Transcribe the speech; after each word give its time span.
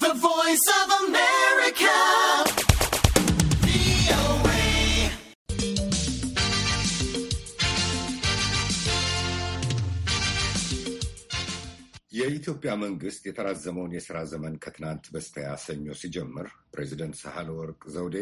Voice 0.00 0.64
of 0.74 0.90
America 0.96 1.82
የኢትዮጵያ 12.16 12.72
መንግስት 12.82 13.22
የተራዘመውን 13.26 13.94
የሥራ 13.94 14.18
ዘመን 14.30 14.54
ከትናንት 14.64 15.04
በስቲያ 15.14 15.46
ሰኞ 15.62 15.94
ሲጀምር 16.00 16.46
ፕሬዚደንት 16.74 17.16
ሳህለ 17.20 17.48
ወርቅ 17.58 17.82
ዘውዴ 17.94 18.18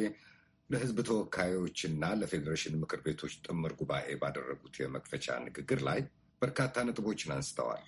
ለሕዝብ 0.71 0.99
ተወካዮችና 1.09 2.13
ለፌዴሬሽን 2.21 2.79
ምክር 2.83 3.01
ቤቶች 3.07 3.35
ጥምር 3.47 3.73
ጉባኤ 3.81 4.15
ባደረጉት 4.23 4.77
የመክፈቻ 4.81 5.37
ንግግር 5.47 5.83
ላይ 5.89 6.01
በርካታ 6.43 6.85
ነጥቦችን 6.87 7.35
አንስተዋል። 7.35 7.85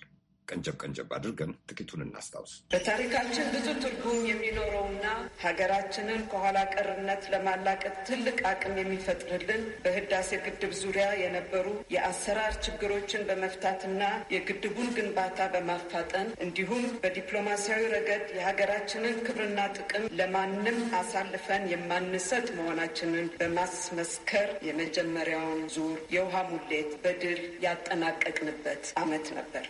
ቀንጨብ 0.47 0.75
ቀንጨብ 0.81 1.09
አድርገን 1.17 1.51
ጥቂቱን 1.69 2.03
እናስታውስ። 2.05 2.53
በታሪካችን 2.73 3.47
ብዙ 3.55 3.67
ትርጉም 3.83 4.19
የሚኖረውና 4.29 5.05
ሀገራችንን 5.45 6.21
ከኋላ 6.31 6.57
ቀርነት 6.75 7.23
ለማላቀቅ 7.33 7.93
ትልቅ 8.09 8.37
አቅም 8.51 8.75
የሚፈጥርልን 8.79 9.63
በህዳሴ 9.85 10.29
ግድብ 10.45 10.73
ዙሪያ 10.81 11.07
የነበሩ 11.21 11.65
የአሰራር 11.95 12.53
ችግሮችን 12.65 13.25
በመፍታትና 13.29 14.01
የግድቡን 14.35 14.89
ግንባታ 14.97 15.39
በማፋጠን 15.55 16.29
እንዲሁም 16.45 16.83
በዲፕሎማሲያዊ 17.03 17.83
ረገድ 17.95 18.25
የሀገራችንን 18.37 19.21
ክብርና 19.27 19.59
ጥቅም 19.77 20.09
ለማንም 20.19 20.79
አሳልፈን 20.99 21.65
የማንሰጥ 21.73 22.45
መሆናችንን 22.59 23.29
በማስመስከር 23.39 24.49
የመጀመሪያውን 24.69 25.63
ዙር 25.75 25.97
የውሃ 26.15 26.43
ሙሌት 26.51 26.91
በድል 27.05 27.41
ያጠናቀቅንበት 27.65 28.85
ዓመት 28.97 29.27
ነበር። 29.35 29.65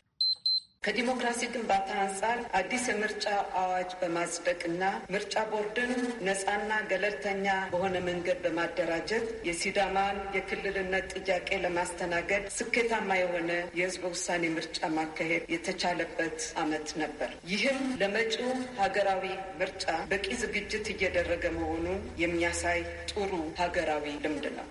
ከዲሞክራሲ 0.85 1.41
ግንባታ 1.53 1.89
አንጻር 2.01 2.39
አዲስ 2.57 2.83
የምርጫ 2.89 3.25
አዋጅ 3.59 3.91
በማጽደቅና 3.99 4.81
ምርጫ 5.13 5.43
ቦርድን 5.51 5.91
ነፃና 6.27 6.71
ገለልተኛ 6.91 7.45
በሆነ 7.71 7.95
መንገድ 8.07 8.37
በማደራጀት 8.43 9.25
የሲዳማን 9.47 10.17
የክልልነት 10.35 11.07
ጥያቄ 11.19 11.49
ለማስተናገድ 11.65 12.45
ስኬታማ 12.57 13.09
የሆነ 13.19 13.49
የህዝበ 13.79 14.05
ውሳኔ 14.13 14.43
ምርጫ 14.55 14.91
ማካሄድ 14.97 15.49
የተቻለበት 15.55 16.37
ዓመት 16.63 16.87
ነበር። 17.03 17.31
ይህም 17.53 17.81
ለመጪው 18.01 18.51
ሀገራዊ 18.79 19.25
ምርጫ 19.59 19.83
በቂ 20.11 20.27
ዝግጅት 20.43 20.87
እየደረገ 20.93 21.45
መሆኑን 21.57 22.01
የሚያሳይ 22.23 22.81
ጥሩ 23.11 23.31
ሀገራዊ 23.61 24.07
ልምድ 24.23 24.47
ነው። 24.57 24.67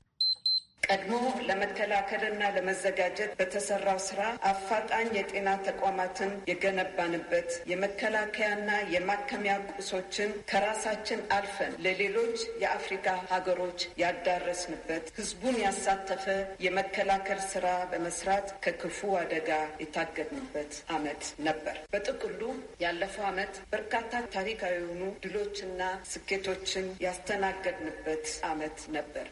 ቀድሞ 0.86 1.12
ለመከላከልና 1.48 2.42
ለመዘጋጀት 2.54 3.30
በተሰራው 3.38 3.98
ስራ 4.06 4.20
አፋጣኝ 4.50 5.08
የጤና 5.16 5.48
ተቋማትን 5.68 6.32
የገነባንበት 6.50 7.50
የመከላከያና 7.72 8.70
የማከሚያ 8.94 9.54
ቁሶችን 9.74 10.30
ከራሳችን 10.50 11.20
አልፈን 11.36 11.76
ለሌሎች 11.84 12.36
የአፍሪካ 12.62 13.00
ሀገሮች 13.32 13.80
ያዳረስንበት 14.02 15.06
ህዝቡን 15.18 15.58
ያሳተፈ 15.64 16.26
የመከላከል 16.66 17.40
ስራ 17.52 17.62
በመስራት 17.92 18.48
ከክፉ 18.64 19.00
አደጋ 19.22 19.50
የታገድንበት 19.84 20.72
አመት 20.96 21.22
ነበር። 21.48 21.78
በጥቅሉ 21.94 22.40
ያለፈው 22.84 23.26
አመት 23.26 23.54
በርካታ 23.74 24.02
ታሪካዊ 24.34 24.74
የሆኑ 24.76 25.02
ድሎችና 25.24 25.80
ስኬቶችን 26.12 26.86
ያስተናገድንበት 27.04 28.26
አመት 28.46 28.78
ነበር። 28.96 29.26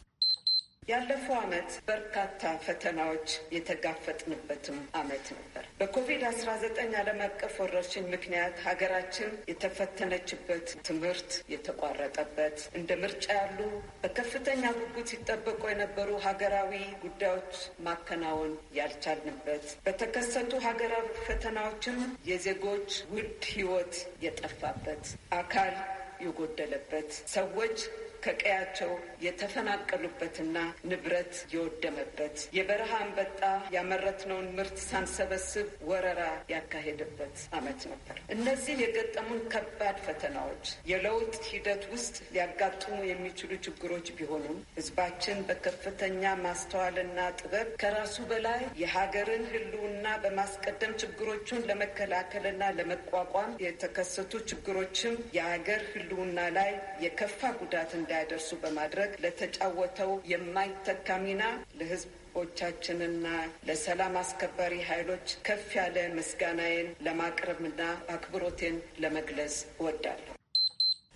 ያለፈው 0.83 1.35
ዓመት 1.41 1.69
በርካታ 1.89 2.43
ፈተናዎች 2.65 3.27
የተጋፈጥንበትም 3.55 4.79
ዓመት 5.01 5.27
ነበር። 5.35 5.65
በኮቪድ 5.81 6.23
አስራ 6.31 6.49
ዘጠኝ 6.63 6.93
ዓለም 7.01 7.21
አቀፍ 7.27 7.55
ወረርሽኝ 7.63 8.07
ምክንያት 8.15 8.57
ሀገራችን 8.65 9.31
የተፈተነችበት፣ 9.51 10.67
ትምህርት 10.89 11.31
የተቋረጠበት፣ 11.55 12.59
እንደ 12.79 12.91
ምርጫ 13.03 13.27
ያሉ 13.39 13.61
በከፍተኛ 14.03 14.65
ጉጉት 14.81 15.09
ሲጠበቁ 15.13 15.63
የነበሩ 15.71 16.11
ሀገራዊ 16.27 16.75
ጉዳዮች 17.05 17.55
ማከናወን 17.89 18.53
ያልቻልንበት፣ 18.79 19.67
በተከሰቱ 19.87 20.53
ሀገራዊ 20.69 21.09
ፈተናዎችም 21.25 21.99
የዜጎች 22.33 22.91
ውድ 23.15 23.43
ሕይወት 23.53 23.95
የጠፋበት፣ 24.27 25.05
አካል 25.39 25.75
የጎደለበት፣ 26.25 27.09
ሰዎች 27.33 27.79
ከቀያቸው 28.23 28.91
የተፈናቀሉበትና 29.27 30.57
ንብረት 30.91 31.35
የወደመበት 31.55 32.37
የበረሃ 32.57 32.93
አንበጣ 33.03 33.41
ያመረትነውን 33.75 34.49
ምርት 34.57 34.77
ሳንሰበስብ 34.87 35.69
ወረራ 35.91 36.23
ያካሄደበት 36.53 37.37
ዓመት 37.59 37.81
ነበር። 37.93 38.17
እነዚህ 38.37 38.75
የገጠሙን 38.83 39.41
ከባድ 39.53 39.99
ፈተናዎች 40.07 40.65
የለውጥ 40.93 41.35
ሂደት 41.51 41.85
ውስጥ 41.95 42.17
ሊያጋጥሙ 42.35 42.99
የሚችሉ 43.11 43.51
ችግሮች 43.67 44.09
ቢሆኑም 44.19 44.59
ሕዝባችን 44.77 45.45
በከፍተኛ 45.49 46.23
ማስተዋልና 46.45 47.19
ጥበብ 47.41 47.69
ከራሱ 47.83 48.17
በላይ 48.33 48.63
የሀገርን 48.83 49.45
ሕልውና 49.53 49.91
በማስቀደም 50.25 50.97
ችግሮቹን 51.03 51.67
ለመከላከልና 51.71 52.63
ለመቋቋም 52.79 53.57
የተከሰቱ 53.65 54.33
ችግሮችም 54.51 55.17
የሀገር 55.37 55.83
ሕልውና 55.93 56.39
ላይ 56.57 56.73
የከፋ 57.05 57.29
ጉዳት 57.61 57.91
እንዳ 57.99 58.12
እንዳይደርሱ 58.15 58.57
በማድረግ 58.63 59.11
ለተጫወተው 59.23 60.11
የማይተካ 60.31 61.15
ሚና 61.23 61.43
ለህዝቦቻችንና 61.79 63.27
ለሰላም 63.69 64.19
አስከባሪ 64.23 64.75
ኃይሎች 64.89 65.35
ከፍ 65.47 65.65
ያለ 65.79 65.97
ምስጋናዬን 66.19 66.91
ለማቅረብና 67.07 67.81
አክብሮቴን 68.15 68.77
ለመግለጽ 69.05 69.57
እወዳለሁ። 69.75 70.37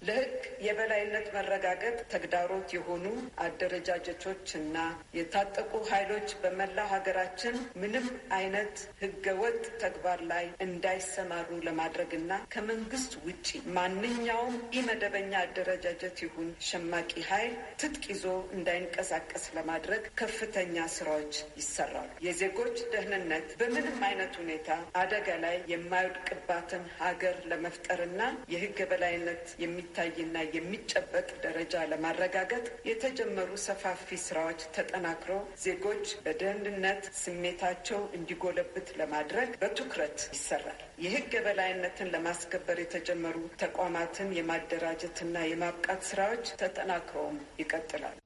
ለህግ 0.06 0.34
የበላይነት 0.66 1.26
መረጋገጥ 1.36 1.96
ተግዳሮት 2.12 2.68
የሆኑ 2.76 3.04
አደረጃጀቶች 3.46 4.48
እና 4.58 4.76
የታጠቁ 5.16 5.72
ኃይሎች 5.90 6.28
በመላ 6.42 6.78
ሀገራችን 6.92 7.54
ምንም 7.82 8.06
አይነት 8.36 8.74
ህገወጥ 9.02 9.62
ተግባር 9.82 10.20
ላይ 10.30 10.46
እንዳይሰማሩ 10.66 11.48
ለማድረግና 11.66 12.22
ከመንግስት 12.54 13.14
ውጪ 13.26 13.48
ማንኛውም 13.76 14.56
ኢመደበኛ 14.78 15.32
አደረጃጀት 15.44 16.16
ይሁን 16.24 16.50
ሸማቂ 16.68 17.10
ኃይል 17.30 17.52
ትጥቅ 17.80 18.04
ይዞ 18.12 18.24
እንዳይንቀሳቀስ 18.56 19.46
ለማድረግ 19.56 20.04
ከፍተኛ 20.20 20.86
ስራዎች 20.96 21.32
ይሰራሉ። 21.58 21.94
የዜጎች 22.26 22.76
ደህንነት 22.92 23.48
በምንም 23.60 23.98
አይነት 24.08 24.34
ሁኔታ 24.42 24.70
አደጋ 25.00 25.28
ላይ 25.44 25.58
የማይወድቅባትን 25.72 26.84
ሀገር 27.00 27.36
ለመፍጠርና 27.50 28.20
የህግ 28.52 28.76
የበላይነት 28.82 29.44
የሚ 29.62 29.76
የሚታይና 29.98 30.38
የሚጨበጥ 30.54 31.28
ደረጃ 31.44 31.84
ለማረጋገጥ 31.90 32.64
የተጀመሩ 32.88 33.50
ሰፋፊ 33.62 34.08
ስራዎች 34.24 34.60
ተጠናክሮ 34.76 35.32
ዜጎች 35.62 36.04
በደህንነት 36.24 37.02
ስሜታቸው 37.20 38.02
እንዲጎለብት 38.18 38.90
ለማድረግ 39.00 39.50
በትኩረት 39.62 40.18
ይሰራል። 40.36 40.82
የህግ 41.04 41.30
የበላይነትን 41.36 42.12
ለማስከበር 42.14 42.78
የተጀመሩ 42.82 43.34
ተቋማትን 43.64 44.36
የማደራጀትና 44.38 45.46
የማብቃት 45.46 46.04
ስራዎች 46.10 46.54
ተጠናክረውም 46.62 47.40
ይቀጥላል። 47.58 48.16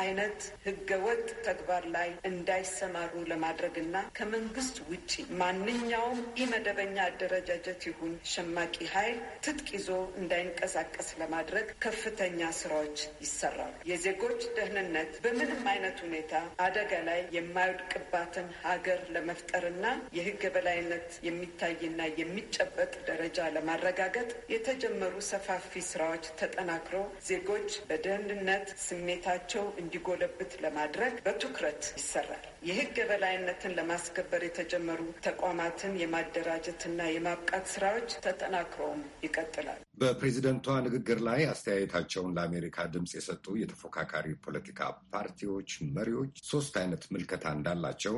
አይነት 0.00 0.38
ህገወጥ 0.64 1.26
ተግባር 1.46 1.84
ላይ 1.94 2.08
እንዳይሰማሩ 2.28 3.12
ለማድረግና 3.30 3.96
ከመንግስት 4.18 4.76
ውጪ 4.90 5.12
ማንኛውም 5.40 6.20
ኢመደበኛ 6.42 6.96
አደረጃጀት 7.06 7.82
ይሁን 7.88 8.12
ሸማቂ 8.32 8.74
ኃይል 8.94 9.16
ትጥቅ 9.44 9.68
ይዞ 9.76 9.88
እንዳይንቀሳቀስ 10.20 11.08
ለማድረግ 11.22 11.66
ከፍተኛ 11.84 12.40
ስራዎች 12.60 12.96
ይሰራሉ። 13.24 13.72
የዜጎች 13.90 14.40
ደህንነት 14.56 15.12
በምንም 15.24 15.62
አይነት 15.72 15.98
ሁኔታ 16.06 16.34
አደጋ 16.66 16.92
ላይ 17.08 17.20
የማይወድቅባትን 17.36 18.48
ሀገር 18.66 19.00
ለመፍጠርና 19.14 19.86
የህግ 20.18 20.40
የበላይነት 20.46 21.08
የሚታይና 21.28 22.00
የሚጨበጥ 22.20 22.92
ደረጃ 23.08 23.48
ለማረጋገጥ 23.56 24.30
የተጀመሩ 24.54 25.14
ሰፋፊ 25.30 25.58
ስራዎች 25.88 26.24
ተጠናክሮ 26.40 26.96
ዜጎች 27.28 27.70
በደህንነት 27.88 28.66
ስሜታቸው 28.82 29.50
ቸው 29.52 29.64
እንዲጎለብት 29.82 30.52
ለማድረግ 30.62 31.14
በትኩረት 31.26 31.82
ይሰራል። 31.96 32.44
የህግ 32.68 32.94
የበላይነትን 33.00 33.76
ለማስከበር 33.78 34.42
የተጀመሩ 34.46 35.00
ተቋማትን 35.26 35.94
የማደራጀትና 36.02 37.00
የማብቃት 37.12 37.66
ስራዎች 37.72 38.10
ተጠናክረውም 38.26 39.02
ይቀጥላል። 39.24 39.80
በፕሬዚደንቷ 40.02 40.76
ንግግር 40.86 41.18
ላይ 41.28 41.40
አስተያየታቸውን 41.52 42.34
ለአሜሪካ 42.36 42.86
ድምፅ 42.94 43.14
የሰጡ 43.18 43.46
የተፎካካሪ 43.62 44.28
ፖለቲካ 44.46 44.80
ፓርቲዎች 45.12 45.70
መሪዎች 45.96 46.34
ሶስት 46.52 46.76
አይነት 46.82 47.04
ምልከታ 47.14 47.46
እንዳላቸው 47.56 48.16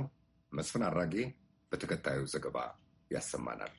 መስፍን 0.53 0.85
አራጌ 0.89 1.17
በተከታዩ 1.73 2.21
ዘገባ 2.35 2.59
ያሰማናል። 3.11 3.75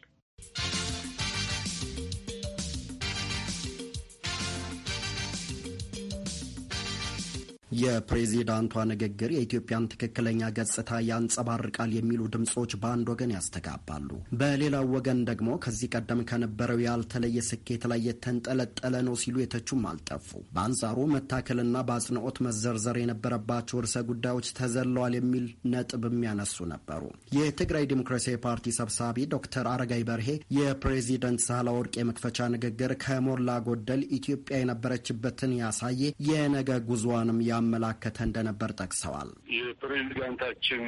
የፕሬዚዳንቷ 7.82 8.84
ንግግር 8.92 9.30
የኢትዮጵያን 9.36 9.88
ትክክለኛ 9.94 10.42
ገጽታ 10.58 11.00
ያንጸባርቃል 11.10 11.92
የሚሉ 11.98 12.22
ድምጾች 12.36 12.72
በአንድ 12.82 13.08
ወገን 13.14 13.34
ያስተጋባሉ። 13.36 14.10
በሌላው 14.40 14.86
ወገን 14.96 15.20
ደግሞ 15.30 15.50
ከዚህ 15.66 15.90
ቀደም 15.96 16.22
ከነበረው 16.30 16.80
ያልተለየ 16.86 17.38
ስኬት 17.50 17.84
ላይ 17.92 18.02
የተንጠለጠለ 18.08 18.96
ነው 19.08 19.16
ሲሉ 19.22 19.36
የተቹም 19.44 19.84
አልጠፉ። 19.92 20.28
በአንጻሩ 20.56 20.98
መታከልና 21.16 21.76
በአጽንኦት 21.88 22.38
መዘርዘር 22.46 23.00
የነበረባቸው 23.02 23.82
ርዕሰ 23.86 23.98
ጉዳዮች 24.10 24.48
ተዘለዋል 24.60 25.16
የሚል 25.18 25.46
ነጥብ 25.74 26.04
የሚያነሱ 26.10 26.58
ነበሩ። 26.74 27.04
የትግራይ 27.38 27.86
ዴሞክራሲያዊ 27.92 28.38
ፓርቲ 28.46 28.76
ሰብሳቢ 28.80 29.02
ዶክተር 29.36 29.66
አረጋይ 29.72 30.04
በርሄ 30.10 30.30
የፕሬዚደንት 30.58 31.42
ሳህለወርቅ 31.46 31.94
የመክፈቻ 31.98 32.48
ንግግር 32.56 32.92
ከሞላ 33.04 33.50
ጎደል 33.66 34.02
ኢትዮጵያ 34.18 34.56
የነበረችበትን 34.60 35.52
ያሳየ 35.60 36.02
የነገ 36.30 36.72
ጉዞዋንም 36.90 37.40
ያመላከተ 37.66 38.18
እንደነበር 38.26 38.72
ጠቅሰዋል። 38.80 39.30
የፕሬዚዳንታችን 39.56 40.82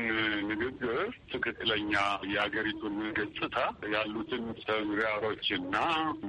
ንግግር 0.50 1.00
ትክክለኛ 1.32 1.94
የሀገሪቱን 2.34 2.98
ገጽታ 3.18 3.56
ያሉትን 3.94 4.44
ተግዳሮችና 4.64 5.76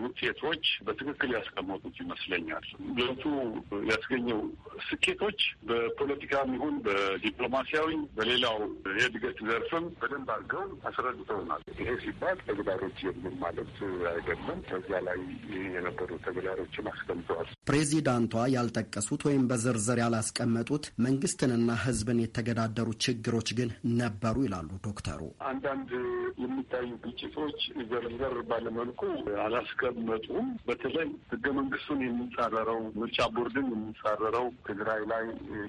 ውጤቶች 0.03 0.65
በትክክል 0.87 1.31
ያስቀመጡት 1.37 1.97
ይመስለኛል። 2.03 2.67
ለቱ 2.99 3.25
ያስገኘው 3.91 4.41
ስኬቶች 4.89 5.41
በፖለቲካም 5.69 6.53
ይሁን 6.57 6.75
በዲፕሎማሲያዊ 6.87 7.89
በሌላው 8.19 8.59
የእድገት 8.99 9.39
ዘርፍም 9.49 9.87
በደንብ 10.01 10.31
አድርገው 10.37 10.65
አስረድተውናል። 10.91 11.63
ይሄ 11.79 11.91
ሲባል 12.05 12.39
ተግዳሮች 12.49 12.99
የሉም 13.07 13.37
ማለት 13.45 13.75
አይደለም። 14.13 14.61
በዚያ 14.71 15.01
ላይ 15.09 15.21
የነበሩ 15.75 16.11
ተግዳሮችን 16.27 16.91
አስቀምጠዋል። 16.93 17.51
ፕሬዚዳንቷ 17.69 18.35
ያልጠቀሱት 18.53 19.23
ወይም 19.27 19.43
በዝርዝር 19.49 19.99
ያላስቀመጡት 20.03 20.85
መንግስትንና 21.05 21.71
ሕዝብን 21.83 22.23
የተገዳደሩ 22.23 22.89
ችግሮች 23.05 23.49
ግን 23.59 23.71
ነበሩ 23.99 24.37
ይላሉ 24.47 24.71
ዶክተሩ። 24.87 25.21
አንዳንድ 25.49 25.91
የሚታዩ 26.43 26.89
ግጭቶች 27.05 27.59
ዘርዘር 27.91 28.37
ባለመልኩ 28.51 29.01
አላስቀመጡም። 29.45 30.47
በተለይ 30.69 31.09
ህገ 31.33 31.45
መንግስቱን 31.59 32.01
የሚጻረረው 32.05 32.81
ምርጫ 32.99 33.19
ቦርድን 33.37 33.69
የሚጻረረው 33.73 34.47
ትግራይ 34.69 35.03
ላይ 35.13 35.25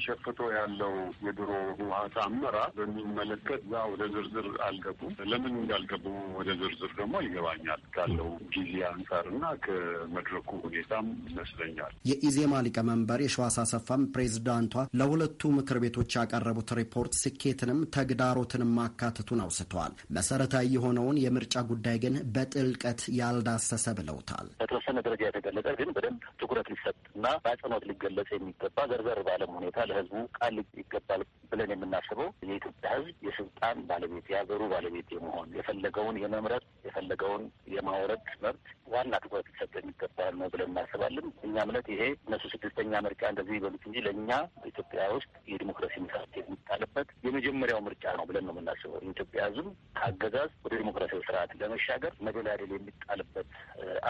ሸፍቶ 0.06 0.40
ያለው 0.56 0.94
የድሮ 1.28 1.50
ህወሀት 1.80 2.18
አመራር 2.26 2.72
በሚመለከት 2.80 3.62
ዛ 3.72 3.84
ወደ 3.94 4.04
ዝርዝር 4.16 4.50
አልገቡም። 4.68 5.14
ለምን 5.32 5.56
እንዳልገቡ 5.60 6.06
ወደ 6.40 6.50
ዝርዝር 6.62 6.94
ደግሞ 7.00 7.16
ይገባኛል 7.26 7.84
ካለው 7.96 8.30
ጊዜ 8.56 8.74
አንጻርና 8.92 9.44
ከመድረኩ 9.66 10.50
ሁኔታም 10.66 11.08
ይመስለኛል። 11.30 11.89
የኢዜማ 12.10 12.62
ሊቀመንበር 12.66 13.20
የሸዋስ 13.24 13.58
አሰፋም 13.64 14.04
ፕሬዝዳንቷ 14.14 14.74
ለሁለቱ 15.00 15.52
ምክር 15.58 15.78
ቤቶች 15.84 16.16
ያቀረቡት 16.20 16.72
ሪፖርት 16.80 17.14
ስኬትንም 17.22 17.80
ተግዳሮትንም 17.96 18.74
ማካተቱን 18.80 19.44
አውስተዋል። 19.46 19.94
መሰረታዊ 20.18 20.68
የሆነውን 20.76 21.22
የምርጫ 21.24 21.56
ጉዳይ 21.72 21.98
ግን 22.04 22.16
በጥልቀት 22.36 23.02
ያልዳሰሰ 23.20 23.86
ብለውታል። 24.00 24.48
በተወሰነ 24.62 24.98
ደረጃ 25.08 25.24
የተገለጸ 25.30 25.68
ግን 25.80 25.92
በደንብ 25.96 26.22
ትኩረት 26.42 26.70
ሊሰጥ 26.74 26.98
እና 27.16 27.28
በአጽንኦት 27.44 27.84
ሊገለጽ 27.90 28.30
የሚገባ 28.36 28.78
ዘርዘር 28.92 29.20
ባለም 29.28 29.54
ሁኔታ 29.58 29.78
ለህዝቡ 29.90 30.16
ቃል 30.40 30.56
ይገባል 30.80 31.22
ብለን 31.52 31.72
የምናስበው 31.74 32.30
የኢትዮጵያ 32.50 32.90
ህዝብ 32.96 33.16
የስልጣን 33.28 33.78
ባለቤት 33.90 34.28
የሀገሩ 34.32 34.62
ባለቤት 34.74 35.10
የመሆን 35.16 35.50
የፈለገውን 35.60 36.20
የመምረጥ 36.24 36.64
የፈለገውን 36.88 37.44
የማውረድ 37.76 38.26
መብት 38.44 38.66
ዋና 38.94 39.14
ትኩረት 39.24 39.48
ሊሰጥ 39.52 39.72
የሚገባል 39.80 40.34
ነው 40.40 40.50
ብለን 40.54 40.70
እናስባለን። 40.72 41.28
እኛ 41.48 41.56
እምነት 41.80 41.92
ይሄ 41.94 42.04
እነሱ 42.28 42.44
ስድስተኛ 42.54 42.94
ምርጫ 43.04 43.22
እንደዚህ 43.32 43.54
ይበሉት 43.58 43.84
እንጂ 43.88 43.98
ለእኛ 44.06 44.30
ኢትዮጵያ 44.70 45.02
ውስጥ 45.14 45.30
የዲሞክራሲ 45.52 45.94
መሰረት 46.06 46.34
የሚጣልበት 46.40 47.10
የመጀመሪያው 47.26 47.80
ምርጫ 47.86 48.04
ነው 48.18 48.26
ብለን 48.30 48.44
ነው 48.48 48.54
የምናስበው። 48.54 49.00
የኢትዮጵያ 49.00 49.42
ህዝብ 49.50 49.68
ከአገዛዝ 49.98 50.52
ወደ 50.66 50.74
ዲሞክራሲያዊ 50.82 51.22
ስርዓት 51.28 51.52
ለመሻገር 51.62 52.14
መደላደል 52.28 52.72
የሚጣልበት 52.76 53.48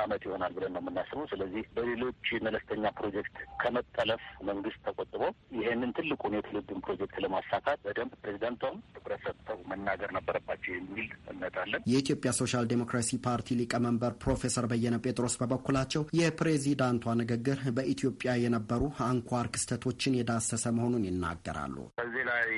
አመት 0.01 0.23
ይሆናል 0.27 0.53
ብለን 0.57 0.73
ነው 0.75 0.83
የምናስበው። 0.83 1.27
ስለዚህ 1.33 1.63
በሌሎች 1.77 2.15
መለስተኛ 2.47 2.91
ፕሮጀክት 2.99 3.37
ከመጠለፍ 3.61 4.23
መንግስት 4.49 4.81
ተቆጥቦ 4.87 5.21
ይህንን 5.59 5.93
ትልቁን 5.99 6.35
የትውልድን 6.37 6.81
ፕሮጀክት 6.87 7.15
ለማሳካት 7.25 7.79
በደንብ 7.85 8.13
ፕሬዚዳንቷም 8.23 8.75
ትኩረት 8.95 9.23
ሰጥተው 9.27 9.61
መናገር 9.71 10.11
ነበረባቸው 10.17 10.73
የሚል 10.75 11.07
እምነት 11.33 11.55
አለን። 11.63 11.85
የኢትዮጵያ 11.93 12.33
social 12.39 12.67
ዴሞክራሲ 12.73 13.09
ፓርቲ 13.27 13.59
ሊቀመንበር 13.61 14.13
ፕሮፌሰር 14.23 14.67
በየነ 14.71 14.95
ጴጥሮስ 15.05 15.37
በበኩላቸው 15.41 16.03
የፕሬዚዳንቷ 16.19 16.87
ንግግር 17.19 17.48
በኢትዮጵያ 17.75 18.31
የነበሩ 18.43 18.81
አንኳር 19.05 19.47
ክስተቶችን 19.53 20.17
የዳሰሰ 20.17 20.65
መሆኑን 20.77 21.07
ይናገራሉ። 21.09 21.77
በዚህ 21.99 22.23
ላይ 22.29 22.49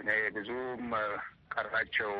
እኔ 0.00 0.08
ብዙም 0.36 0.84
ቀራቸው 1.54 2.12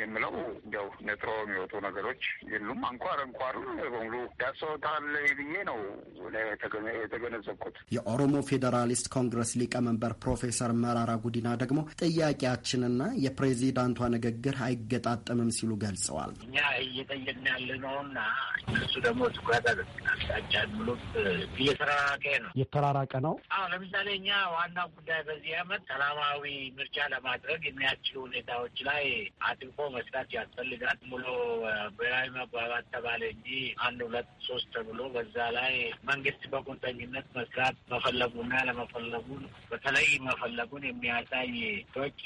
የምለው 0.00 0.34
እንዲያው 0.56 0.86
ነጥሮ 1.08 1.30
የሚወጡ 1.42 1.72
ነገሮች 1.86 2.22
የሉም። 2.52 2.80
አንኳር 2.90 3.18
አንኳር 3.24 3.56
በሙሉ 3.84 4.14
ዳሰውታል 4.42 5.06
ብዬ 5.38 5.54
ነው 5.70 5.78
የተገነዘብኩት። 6.96 7.76
የኦሮሞ 7.96 8.34
ፌዴራሊስት 8.50 9.06
ኮንግረስ 9.16 9.52
ሊቀመንበር 9.62 10.14
ፕሮፌሰር 10.22 10.72
መራራ 10.82 11.12
ጉዲና 11.24 11.48
ደግሞ 11.62 11.78
ጥያቄያችንና 12.02 13.02
የፕሬዚዳንቷ 13.24 14.00
ንግግር 14.16 14.56
አይገጣጠምም 14.66 15.50
ሲሉ 15.56 15.72
ገልጸዋል። 15.84 16.32
እኛ 16.46 16.56
እየጠየቅን 16.84 17.46
ያለ 17.52 17.70
ነውና 17.84 18.18
እነሱ 18.68 18.94
ደግሞ 19.06 19.22
ትኩረት 19.36 19.66
አቅጣጫ 19.72 20.52
የሚሉት 20.64 21.04
እየተራራቀ 21.60 22.24
ነው 22.44 22.50
የተራራቀ 22.62 23.12
ነው። 23.26 23.34
አዎ 23.54 23.64
ለምሳሌ 23.72 24.08
እኛ 24.18 24.28
ዋናው 24.54 24.88
ጉዳይ 24.96 25.20
በዚህ 25.28 25.52
አመት 25.62 25.82
ሰላማዊ 25.92 26.44
ምርጫ 26.78 26.96
ለማድረግ 27.14 27.60
የሚያስችሉ 27.68 28.16
ሁኔታዎች 28.26 28.71
ላይ 28.86 29.04
አጥብቆ 29.46 29.78
መስራት 29.94 30.28
ያስፈልጋል። 30.36 30.98
ሙሉ 31.10 31.24
ብሔራዊ 31.96 32.26
መግባባት 32.36 32.84
ተባለ 32.94 33.22
እንጂ 33.34 33.48
አንድ 33.86 34.00
ሁለት 34.06 34.28
ሶስት 34.46 34.68
ተብሎ 34.74 35.00
በዛ 35.14 35.36
ላይ 35.56 35.74
መንግስት 36.10 36.42
በቁርጠኝነት 36.52 37.26
መስራት 37.38 37.76
መፈለጉና 37.92 38.52
ለመፈለጉን 38.68 39.42
በተለይ 39.72 40.08
መፈለጉን 40.28 40.86
የሚያሳይ 40.88 41.52
በቂ 41.96 42.22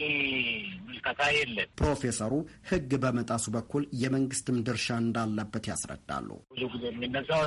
ምልከታ 0.87 1.21
የለን። 1.37 1.71
ፕሮፌሰሩ 1.81 2.33
ህግ 2.71 2.91
በመጣሱ 3.05 3.47
በኩል 3.57 3.85
የመንግስትም 4.03 4.59
ድርሻ 4.67 4.89
እንዳለበት 5.03 5.65
ያስረዳሉ። 5.73 6.29
ብዙ 6.53 6.63
ጊዜ 6.75 6.85
የሚነሳው 6.91 7.43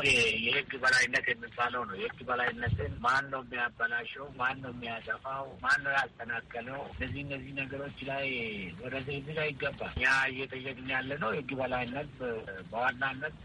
የህግ 0.46 0.72
በላይነት 0.84 1.26
የሚባለው 1.32 1.84
ነው። 1.90 1.96
የህግ 2.02 2.20
በላይነትን 2.30 2.94
ማን 3.06 3.26
ነው 3.34 3.42
የሚያበላሸው? 3.46 4.26
ማን 4.40 4.58
ነው 4.64 4.72
የሚያጠፋው? 4.76 5.46
ማን 5.64 5.80
ነው 5.86 5.94
ያስተናከለው? 5.98 6.82
እነዚህ 6.94 7.22
እነዚህ 7.26 7.54
ነገሮች 7.62 8.00
ላይ 8.10 8.28
ወደ 8.92 8.98
እዚህ 9.14 9.38
ይገባል። 9.46 9.94
ያ 10.04 10.12
እየጠየቅን 10.32 10.88
ያለ 10.94 11.10
ነው። 11.22 11.30
የህግ 11.34 11.52
በላይነት 11.60 12.14
በዋናነት 12.72 13.36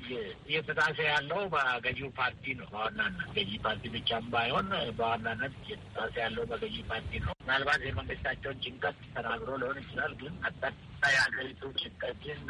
እየተጣሰ 0.46 0.96
ያለው 1.08 1.40
በገዢው 1.54 2.10
ፓርቲ 2.18 2.54
ነው። 2.60 2.68
በዋናነት 2.72 3.28
ገዢ 3.36 3.52
ፓርቲ 3.64 3.92
ብቻም 3.94 4.26
ባይሆን 4.34 4.68
በዋናነት 4.98 5.54
እየተጣሰ 5.62 6.14
ያለው 6.24 6.44
በገዢ 6.52 6.76
ፓርቲ 6.90 7.12
ነው። 7.24 7.33
ምናልባት 7.44 7.82
የመንግስታቸውን 7.86 8.60
ጭንቀት 8.64 8.98
ተናግሮ 9.14 9.50
ሊሆን 9.60 9.78
ይችላል። 9.82 10.12
ግን 10.20 10.34
አጠቃላይ 10.48 10.82
የሀገሪቱ 11.14 11.62
ጭንቀትን 11.80 12.40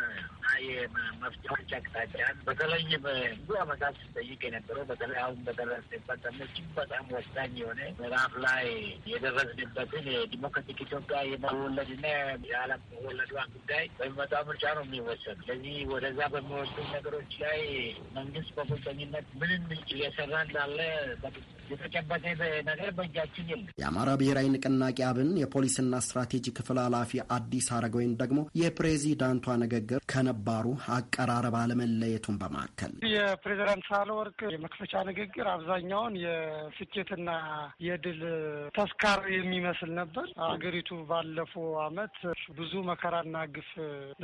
የመፍትሄዎች 0.65 1.71
አቅጣጫን 1.79 2.37
በተለይ 2.47 2.83
ብዙ 3.05 3.57
አመታት 3.63 3.95
ስጠይቅ 4.03 4.41
የነበረው 4.47 4.85
በተለይ 4.91 5.19
አሁን 5.23 5.39
በደረስንበት 5.47 6.23
እጅግ 6.45 6.69
በጣም 6.79 7.05
ወሳኝ 7.17 7.53
የሆነ 7.61 7.81
ምዕራፍ 7.99 8.35
ላይ 8.45 8.67
የደረስንበትን 9.13 10.07
የዲሞክራቲክ 10.15 10.81
ኢትዮጵያ 10.87 11.21
የመወለድና 11.31 12.07
የዓለም 12.51 12.83
መወለዷ 12.95 13.35
ጉዳይ 13.57 13.85
በሚመጣው 13.99 14.45
ምርጫ 14.51 14.65
ነው 14.79 14.85
የሚወሰኑ። 14.87 15.39
ስለዚህ 15.43 15.77
ወደዛ 15.95 16.21
በሚወስዱ 16.35 16.79
ነገሮች 16.97 17.35
ላይ 17.45 17.61
መንግስት 18.19 18.53
በቁርጠኝነት 18.59 19.29
ምንም 19.43 19.65
እየሰራ 19.93 20.35
እንዳለ 20.47 20.79
የተጨበጠ 21.71 22.25
ነገር 22.69 22.89
በእጃችን 22.97 23.47
የለም። 23.51 23.71
የአማራ 23.81 24.11
ብሔራዊ 24.21 24.47
ንቅናቄ 24.87 25.03
አብን 25.09 25.29
የፖሊስና 25.41 25.95
ስትራቴጂ 26.05 26.47
ክፍል 26.57 26.79
ኃላፊ 26.83 27.11
አዲስ 27.37 27.67
አረጋዊን 27.77 28.13
ደግሞ 28.21 28.41
የፕሬዚዳንቷ 28.61 29.47
ንግግር 29.63 30.01
ከነባሩ 30.13 30.67
አቀራረብ 30.97 31.55
አለመለየቱን 31.61 32.37
በማከል 32.41 32.93
የፕሬዚዳንት 33.13 33.85
ሳህለወርቅ 33.89 34.39
የመክፈቻ 34.55 35.03
ንግግር 35.11 35.47
አብዛኛውን 35.55 36.17
የስኬትና 36.25 37.31
የድል 37.87 38.21
ተስካር 38.79 39.23
የሚመስል 39.37 39.93
ነበር። 40.01 40.27
አገሪቱ 40.49 41.01
ባለፈው 41.11 41.69
አመት 41.87 42.19
ብዙ 42.59 42.75
መከራና 42.91 43.47
ግፍ 43.57 43.71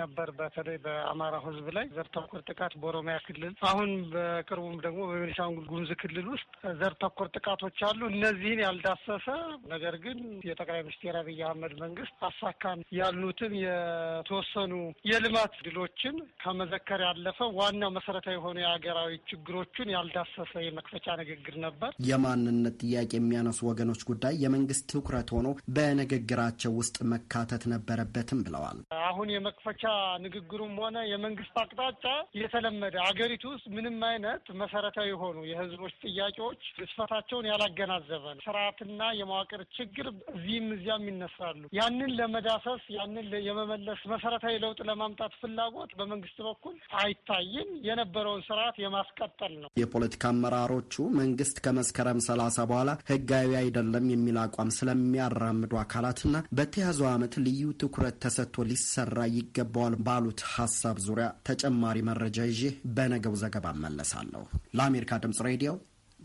ነበር፣ 0.00 0.30
በተለይ 0.40 0.78
በአማራ 0.84 1.34
ሕዝብ 1.46 1.68
ላይ 1.78 1.88
ዘር 1.96 2.10
ተኮር 2.16 2.42
ጥቃት 2.50 2.74
በኦሮሚያ 2.82 3.16
ክልል፣ 3.26 3.54
አሁን 3.70 3.90
በቅርቡም 4.12 4.76
ደግሞ 4.86 5.00
በቤኒሻንጉል 5.10 5.66
ጉሙዝ 5.70 5.92
ክልል 6.02 6.28
ውስጥ 6.34 6.52
ዘር 6.80 6.94
ተኮር 7.02 7.30
ጥቃቶች 7.36 7.78
አሉ። 7.90 8.00
እነዚህን 8.12 8.64
ያልዳሰሰ 8.66 9.26
ነገር 9.72 9.94
ግን 10.04 10.18
የጠቅላይ 10.50 10.82
ሚኒስትር 10.82 11.16
አብይ 11.20 11.40
አህመድ 11.46 11.74
መንግስት 11.82 12.16
አሳካን 12.28 12.80
ያሉትን 13.00 13.52
የተወሰኑ 13.60 14.72
የልማት 15.10 15.54
ድሎችን 15.66 16.14
ከመዘከር 16.42 17.02
ያለፈ 17.06 17.38
ዋናው 17.58 17.92
መሰረታዊ 17.96 18.34
የሆኑ 18.36 18.56
የሀገራዊ 18.60 19.12
ችግሮችን 19.30 19.92
ያልዳሰሰ 19.94 20.52
የመክፈቻ 20.66 21.16
ንግግር 21.20 21.56
ነበር። 21.64 21.90
የማንነት 22.10 22.76
ጥያቄ 22.82 23.10
የሚያነሱ 23.18 23.60
ወገኖች 23.70 24.02
ጉዳይ 24.10 24.34
የመንግስት 24.44 24.86
ትኩረት 24.92 25.28
ሆኖ 25.34 25.48
በንግግራቸው 25.76 26.72
ውስጥ 26.80 26.96
መካተት 27.12 27.64
ነበረበትም 27.72 28.42
ብለዋል። 28.46 28.78
አሁን 29.06 29.28
የመክፈቻ 29.34 29.82
ንግግሩም 30.24 30.74
ሆነ 30.82 30.98
የመንግስት 31.10 31.56
አቅጣጫ 31.62 32.04
የተለመደ 32.40 32.96
አገሪቱ 33.08 33.44
ውስጥ 33.54 33.66
ምንም 33.76 33.98
አይነት 34.10 34.44
መሰረታዊ 34.60 35.08
የሆኑ 35.10 35.38
የህዝቦች 35.50 35.94
ጥያቄዎች 36.06 36.62
ግዝፈታቸውን 36.80 37.48
ያላገናዘበ 37.50 38.24
ነው። 38.30 38.42
ስርዓትና 38.46 39.02
የመዋቅር 39.20 39.62
ችግር 39.76 40.06
እዚህም 40.40 40.68
እዚያም 40.74 41.04
ይነሳሉ። 41.10 41.60
ያንን 41.78 42.12
ለመዳሰስ 42.18 42.84
ያንን 42.96 43.26
የመመለስ 43.48 44.00
መሰረታዊ 44.12 44.54
ለውጥ 44.62 44.80
ለማምጣት 44.90 45.32
ፍላጎት 45.40 45.92
በመንግስት 46.00 46.38
በኩል 46.46 46.74
አይታይም። 47.00 47.70
የነበረውን 47.86 48.44
ስርዓት 48.48 48.76
የማስቀጠል 48.82 49.52
ነው። 49.62 49.70
የፖለቲካ 49.80 50.24
አመራሮቹ 50.32 50.94
መንግስት 51.20 51.56
ከመስከረም 51.64 52.20
ሰላሳ 52.28 52.58
በኋላ 52.70 52.90
ህጋዊ 53.10 53.50
አይደለም 53.60 54.06
የሚል 54.12 54.38
አቋም 54.44 54.74
ስለሚያራምዱ 54.78 55.72
አካላትና 55.82 56.26
በተያዘው 56.58 57.08
ዓመት 57.12 57.34
ልዩ 57.46 57.62
ትኩረት 57.82 58.16
ተሰጥቶ 58.24 58.66
ሊሰራ 58.70 59.18
ይገባዋል 59.36 59.96
ባሉት 60.06 60.42
ሀሳብ 60.54 60.96
ዙሪያ 61.06 61.28
ተጨማሪ 61.50 61.98
መረጃ 62.10 62.38
ይዤ 62.50 62.62
በነገው 62.96 63.36
ዘገባ 63.42 63.66
እመለሳለሁ። 63.76 64.44
ለአሜሪካ 64.76 65.20
ድምጽ 65.24 65.40
ሬዲዮ 65.48 65.72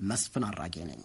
መስፍን 0.06 0.46
አራጌ 0.48 0.76
ነኝ። 0.90 1.02